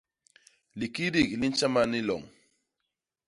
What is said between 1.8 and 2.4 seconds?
ni loñ.